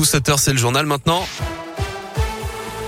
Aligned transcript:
partout. 0.00 0.04
7 0.04 0.28
heures, 0.28 0.38
c'est 0.38 0.52
le 0.52 0.58
journal 0.58 0.86
maintenant. 0.86 1.24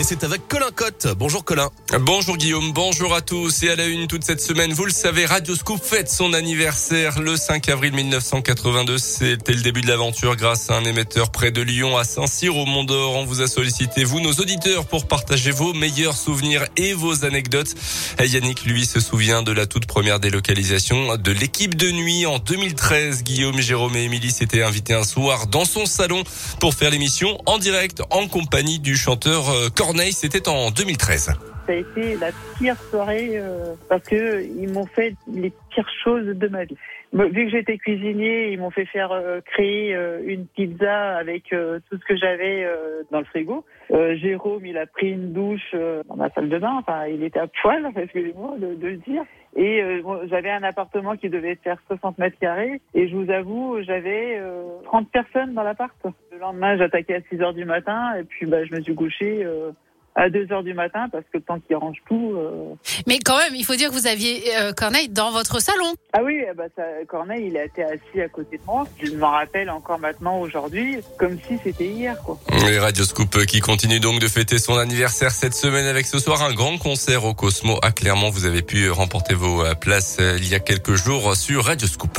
Et 0.00 0.04
c'est 0.04 0.22
avec 0.22 0.46
Colin 0.46 0.70
Cotte. 0.72 1.08
Bonjour 1.16 1.44
Colin. 1.44 1.70
Bonjour 1.98 2.36
Guillaume, 2.36 2.72
bonjour 2.72 3.14
à 3.14 3.20
tous. 3.20 3.64
Et 3.64 3.70
à 3.70 3.74
la 3.74 3.86
une 3.86 4.06
toute 4.06 4.22
cette 4.22 4.40
semaine, 4.40 4.72
vous 4.72 4.84
le 4.84 4.92
savez, 4.92 5.26
Radio 5.26 5.56
Scoop 5.56 5.82
fête 5.82 6.08
son 6.08 6.34
anniversaire 6.34 7.20
le 7.20 7.36
5 7.36 7.68
avril 7.68 7.92
1982. 7.94 8.96
C'était 8.98 9.54
le 9.54 9.60
début 9.60 9.80
de 9.80 9.88
l'aventure 9.88 10.36
grâce 10.36 10.70
à 10.70 10.76
un 10.76 10.84
émetteur 10.84 11.32
près 11.32 11.50
de 11.50 11.62
Lyon 11.62 11.96
à 11.96 12.04
Saint-Cyr 12.04 12.56
au 12.56 12.64
Mont 12.64 12.84
d'Or. 12.84 13.16
On 13.16 13.24
vous 13.24 13.42
a 13.42 13.48
sollicité, 13.48 14.04
vous, 14.04 14.20
nos 14.20 14.34
auditeurs, 14.34 14.86
pour 14.86 15.08
partager 15.08 15.50
vos 15.50 15.72
meilleurs 15.72 16.16
souvenirs 16.16 16.66
et 16.76 16.92
vos 16.92 17.24
anecdotes. 17.24 17.74
Yannick, 18.20 18.66
lui, 18.66 18.86
se 18.86 19.00
souvient 19.00 19.42
de 19.42 19.50
la 19.50 19.66
toute 19.66 19.86
première 19.86 20.20
délocalisation 20.20 21.16
de 21.16 21.32
l'équipe 21.32 21.74
de 21.74 21.90
nuit 21.90 22.24
en 22.24 22.38
2013. 22.38 23.24
Guillaume, 23.24 23.60
Jérôme 23.60 23.96
et 23.96 24.04
Émilie 24.04 24.30
s'étaient 24.30 24.62
invités 24.62 24.94
un 24.94 25.02
soir 25.02 25.48
dans 25.48 25.64
son 25.64 25.86
salon 25.86 26.22
pour 26.60 26.74
faire 26.74 26.90
l'émission 26.90 27.40
en 27.46 27.58
direct 27.58 28.00
en 28.10 28.28
compagnie 28.28 28.78
du 28.78 28.96
chanteur 28.96 29.48
euh, 29.48 29.70
C'était 30.12 30.48
en 30.48 30.70
2013. 30.70 31.30
Ça 31.68 31.74
a 31.74 31.76
été 31.76 32.16
la 32.16 32.30
pire 32.58 32.80
soirée 32.80 33.32
euh, 33.34 33.74
parce 33.90 34.02
que 34.04 34.42
ils 34.42 34.72
m'ont 34.72 34.86
fait 34.86 35.14
les 35.30 35.52
pires 35.68 35.90
choses 36.02 36.24
de 36.24 36.48
ma 36.48 36.64
vie. 36.64 36.78
Vu 37.12 37.44
que 37.44 37.50
j'étais 37.50 37.76
cuisinier, 37.76 38.52
ils 38.52 38.58
m'ont 38.58 38.70
fait 38.70 38.86
faire 38.86 39.12
euh, 39.12 39.42
créer 39.42 39.94
euh, 39.94 40.22
une 40.24 40.46
pizza 40.46 41.16
avec 41.18 41.50
tout 41.50 41.98
ce 41.98 42.04
que 42.06 42.16
j'avais 42.16 42.66
dans 43.10 43.18
le 43.18 43.26
frigo. 43.26 43.66
Jérôme, 43.90 44.64
il 44.64 44.78
a 44.78 44.86
pris 44.86 45.10
une 45.10 45.34
douche 45.34 45.74
dans 46.08 46.16
ma 46.16 46.30
salle 46.30 46.48
de 46.48 46.56
bain. 46.56 46.76
Enfin, 46.78 47.06
il 47.06 47.22
était 47.22 47.38
à 47.38 47.48
poil, 47.60 47.86
excusez-moi 47.96 48.54
de, 48.56 48.86
le 48.86 48.96
dire. 48.96 49.24
Et 49.54 49.82
j'avais 50.30 50.50
un 50.50 50.62
appartement 50.62 51.16
qui 51.16 51.28
devait 51.28 51.56
faire 51.56 51.76
60 51.88 52.16
mètres 52.16 52.38
carrés. 52.38 52.80
Et 52.94 53.08
je 53.08 53.14
vous 53.14 53.30
avoue, 53.30 53.82
j'avais 53.82 54.40
30 54.84 55.10
personnes 55.10 55.52
dans 55.52 55.62
l'appart. 55.62 55.94
Le 56.32 56.38
lendemain, 56.38 56.78
j'attaquais 56.78 57.16
à 57.16 57.20
6 57.28 57.42
heures 57.42 57.54
du 57.54 57.66
matin. 57.66 58.14
Et 58.18 58.24
puis, 58.24 58.46
bah, 58.46 58.64
je 58.64 58.74
me 58.74 58.80
suis 58.80 58.94
couché 58.94 59.46
à 60.18 60.28
2 60.28 60.52
heures 60.52 60.64
du 60.64 60.74
matin 60.74 61.08
parce 61.10 61.24
que 61.32 61.38
tant 61.38 61.60
qu'il 61.60 61.76
range 61.76 61.98
tout. 62.08 62.34
Euh... 62.36 62.74
Mais 63.06 63.18
quand 63.20 63.38
même, 63.38 63.54
il 63.54 63.64
faut 63.64 63.76
dire 63.76 63.88
que 63.88 63.94
vous 63.94 64.08
aviez 64.08 64.42
euh, 64.56 64.72
Corneille 64.72 65.08
dans 65.08 65.30
votre 65.30 65.60
salon. 65.60 65.94
Ah 66.12 66.20
oui, 66.24 66.42
bah 66.56 66.64
ça, 66.76 66.82
Corneille, 67.06 67.46
il 67.46 67.56
a 67.56 67.64
été 67.64 67.84
assis 67.84 68.20
à 68.20 68.28
côté 68.28 68.58
de 68.58 68.62
moi. 68.66 68.84
Je 69.02 69.12
m'en 69.12 69.30
rappelle 69.30 69.70
encore 69.70 69.98
maintenant 69.98 70.40
aujourd'hui, 70.40 70.96
comme 71.18 71.38
si 71.46 71.56
c'était 71.62 71.86
hier. 71.86 72.16
Quoi. 72.24 72.38
Et 72.68 72.78
Radio 72.78 73.04
Scoop 73.04 73.46
qui 73.46 73.60
continue 73.60 74.00
donc 74.00 74.20
de 74.20 74.26
fêter 74.26 74.58
son 74.58 74.76
anniversaire 74.76 75.30
cette 75.30 75.54
semaine 75.54 75.86
avec 75.86 76.06
ce 76.06 76.18
soir 76.18 76.42
un 76.42 76.52
grand 76.52 76.78
concert 76.78 77.24
au 77.24 77.34
Cosmo 77.34 77.78
à 77.82 77.92
Clermont. 77.92 78.30
Vous 78.30 78.44
avez 78.44 78.62
pu 78.62 78.90
remporter 78.90 79.34
vos 79.34 79.64
euh, 79.64 79.74
places 79.74 80.16
euh, 80.20 80.36
il 80.38 80.48
y 80.48 80.54
a 80.54 80.60
quelques 80.60 80.94
jours 80.94 81.36
sur 81.36 81.64
Radio 81.64 81.86
Scoop. 81.86 82.18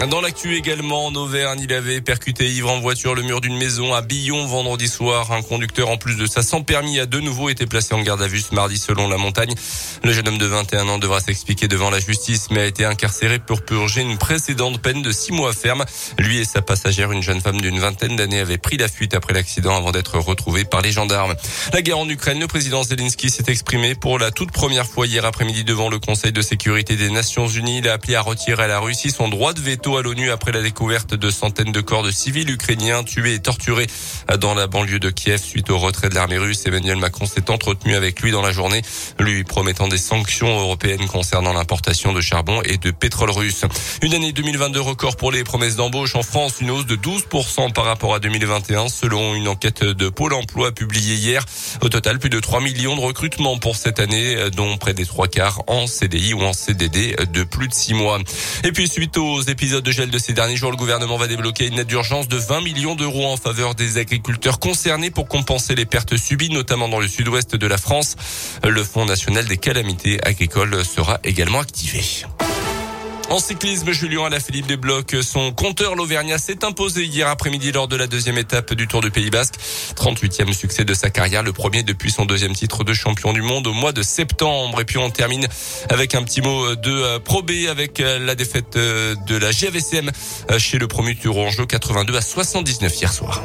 Dans 0.00 0.20
l'actu 0.20 0.54
également, 0.54 1.06
en 1.06 1.14
Auvergne, 1.14 1.60
il 1.62 1.72
avait 1.72 2.00
percuté 2.02 2.50
ivre 2.50 2.70
en 2.70 2.78
voiture 2.80 3.14
le 3.14 3.22
mur 3.22 3.40
d'une 3.40 3.56
maison 3.56 3.94
à 3.94 4.02
Billon 4.02 4.44
vendredi 4.46 4.86
soir. 4.86 5.32
Un 5.32 5.40
conducteur, 5.40 5.88
en 5.88 5.96
plus 5.96 6.16
de 6.16 6.26
ça, 6.26 6.42
sans 6.42 6.62
permis, 6.62 6.98
a 6.98 7.06
de 7.06 7.20
nouveau 7.20 7.48
été 7.48 7.64
placé 7.64 7.94
en 7.94 8.02
garde 8.02 8.20
à 8.20 8.26
vue 8.26 8.40
ce 8.40 8.54
mardi 8.54 8.76
selon 8.76 9.08
la 9.08 9.16
montagne. 9.16 9.54
Le 10.02 10.12
jeune 10.12 10.28
homme 10.28 10.36
de 10.36 10.44
21 10.46 10.88
ans 10.88 10.98
devra 10.98 11.20
s'expliquer 11.20 11.68
devant 11.68 11.90
la 11.90 12.00
justice, 12.00 12.48
mais 12.50 12.60
a 12.60 12.66
été 12.66 12.84
incarcéré 12.84 13.38
pour 13.38 13.62
purger 13.62 14.02
une 14.02 14.18
précédente 14.18 14.82
peine 14.82 15.00
de 15.00 15.10
six 15.10 15.32
mois 15.32 15.54
ferme. 15.54 15.84
Lui 16.18 16.38
et 16.38 16.44
sa 16.44 16.60
passagère, 16.60 17.12
une 17.12 17.22
jeune 17.22 17.40
femme 17.40 17.60
d'une 17.60 17.78
vingtaine 17.78 18.16
d'années, 18.16 18.40
avaient 18.40 18.58
pris 18.58 18.76
la 18.76 18.88
fuite 18.88 19.14
après 19.14 19.32
l'accident 19.32 19.74
avant 19.74 19.92
d'être 19.92 20.18
retrouvés 20.18 20.64
par 20.64 20.82
les 20.82 20.92
gendarmes. 20.92 21.34
La 21.72 21.80
guerre 21.80 21.98
en 21.98 22.08
Ukraine, 22.08 22.40
le 22.40 22.48
président 22.48 22.82
Zelensky 22.82 23.30
s'est 23.30 23.44
exprimé 23.46 23.94
pour 23.94 24.18
la 24.18 24.32
toute 24.32 24.50
première 24.50 24.86
fois 24.86 25.06
hier 25.06 25.24
après-midi 25.24 25.64
devant 25.64 25.88
le 25.88 25.98
Conseil 25.98 26.32
de 26.32 26.42
sécurité 26.42 26.96
des 26.96 27.10
Nations 27.10 27.46
Unies. 27.46 27.78
Il 27.78 27.88
a 27.88 27.94
appelé 27.94 28.16
à 28.16 28.20
retirer 28.20 28.64
à 28.64 28.68
la 28.68 28.80
Russie 28.80 29.10
son 29.10 29.28
droit 29.28 29.54
de 29.54 29.60
veto 29.60 29.83
à 29.92 30.02
l'ONU 30.02 30.30
après 30.30 30.50
la 30.50 30.62
découverte 30.62 31.14
de 31.14 31.30
centaines 31.30 31.70
de 31.70 31.80
corps 31.82 32.02
de 32.02 32.10
civils 32.10 32.50
ukrainiens 32.50 33.04
tués 33.04 33.34
et 33.34 33.38
torturés 33.38 33.86
dans 34.40 34.54
la 34.54 34.66
banlieue 34.66 34.98
de 34.98 35.10
Kiev 35.10 35.42
suite 35.42 35.68
au 35.68 35.78
retrait 35.78 36.08
de 36.08 36.14
l'armée 36.14 36.38
russe. 36.38 36.64
Emmanuel 36.64 36.96
Macron 36.96 37.26
s'est 37.26 37.50
entretenu 37.50 37.94
avec 37.94 38.22
lui 38.22 38.30
dans 38.30 38.40
la 38.40 38.50
journée, 38.50 38.80
lui 39.20 39.44
promettant 39.44 39.86
des 39.86 39.98
sanctions 39.98 40.58
européennes 40.58 41.06
concernant 41.06 41.52
l'importation 41.52 42.14
de 42.14 42.22
charbon 42.22 42.62
et 42.62 42.78
de 42.78 42.90
pétrole 42.92 43.30
russe. 43.30 43.66
Une 44.00 44.14
année 44.14 44.32
2022 44.32 44.80
record 44.80 45.16
pour 45.16 45.30
les 45.30 45.44
promesses 45.44 45.76
d'embauche 45.76 46.14
en 46.14 46.22
France, 46.22 46.54
une 46.62 46.70
hausse 46.70 46.86
de 46.86 46.96
12% 46.96 47.74
par 47.74 47.84
rapport 47.84 48.14
à 48.14 48.20
2021 48.20 48.88
selon 48.88 49.34
une 49.34 49.48
enquête 49.48 49.84
de 49.84 50.08
Pôle 50.08 50.32
emploi 50.32 50.72
publiée 50.72 51.16
hier. 51.16 51.44
Au 51.82 51.90
total, 51.90 52.18
plus 52.18 52.30
de 52.30 52.40
3 52.40 52.62
millions 52.62 52.96
de 52.96 53.02
recrutements 53.02 53.58
pour 53.58 53.76
cette 53.76 54.00
année, 54.00 54.48
dont 54.56 54.78
près 54.78 54.94
des 54.94 55.04
trois 55.04 55.28
quarts 55.28 55.62
en 55.66 55.86
CDI 55.86 56.32
ou 56.32 56.42
en 56.42 56.54
CDD 56.54 57.16
de 57.32 57.44
plus 57.44 57.68
de 57.68 57.74
6 57.74 57.94
mois. 57.94 58.18
Et 58.64 58.72
puis 58.72 58.88
suite 58.88 59.18
aux 59.18 59.42
épisodes 59.42 59.73
de 59.82 59.90
gel 59.90 60.10
de 60.10 60.18
ces 60.18 60.32
derniers 60.32 60.56
jours, 60.56 60.70
le 60.70 60.76
gouvernement 60.76 61.16
va 61.16 61.26
débloquer 61.26 61.66
une 61.66 61.78
aide 61.78 61.86
d'urgence 61.86 62.28
de 62.28 62.36
20 62.36 62.60
millions 62.60 62.94
d'euros 62.94 63.26
en 63.26 63.36
faveur 63.36 63.74
des 63.74 63.98
agriculteurs 63.98 64.58
concernés 64.58 65.10
pour 65.10 65.26
compenser 65.26 65.74
les 65.74 65.86
pertes 65.86 66.16
subies, 66.16 66.50
notamment 66.50 66.88
dans 66.88 67.00
le 67.00 67.08
sud-ouest 67.08 67.56
de 67.56 67.66
la 67.66 67.78
France. 67.78 68.16
Le 68.62 68.84
Fonds 68.84 69.06
national 69.06 69.46
des 69.46 69.56
calamités 69.56 70.24
agricoles 70.24 70.84
sera 70.84 71.18
également 71.24 71.60
activé. 71.60 72.02
En 73.34 73.40
cyclisme, 73.40 73.90
Julien 73.90 74.26
Alaphilippe 74.26 74.68
débloque 74.68 75.16
son 75.20 75.50
compteur. 75.50 75.96
L'Auvergnat 75.96 76.38
s'est 76.38 76.64
imposé 76.64 77.02
hier 77.02 77.26
après-midi 77.26 77.72
lors 77.72 77.88
de 77.88 77.96
la 77.96 78.06
deuxième 78.06 78.38
étape 78.38 78.74
du 78.74 78.86
Tour 78.86 79.00
du 79.00 79.10
Pays 79.10 79.28
Basque. 79.30 79.56
38e 79.96 80.52
succès 80.52 80.84
de 80.84 80.94
sa 80.94 81.10
carrière, 81.10 81.42
le 81.42 81.52
premier 81.52 81.82
depuis 81.82 82.12
son 82.12 82.26
deuxième 82.26 82.54
titre 82.54 82.84
de 82.84 82.94
champion 82.94 83.32
du 83.32 83.42
monde 83.42 83.66
au 83.66 83.72
mois 83.72 83.90
de 83.90 84.04
septembre. 84.04 84.80
Et 84.80 84.84
puis 84.84 84.98
on 84.98 85.10
termine 85.10 85.48
avec 85.90 86.14
un 86.14 86.22
petit 86.22 86.42
mot 86.42 86.76
de 86.76 87.18
Pro 87.18 87.42
B 87.42 87.66
avec 87.68 87.98
la 87.98 88.36
défaite 88.36 88.74
de 88.76 89.36
la 89.36 89.50
GAVCM 89.50 90.12
chez 90.58 90.78
le 90.78 90.86
premier 90.86 91.16
Tourangeau 91.16 91.66
82 91.66 92.16
à 92.16 92.20
79 92.20 93.00
hier 93.00 93.12
soir. 93.12 93.42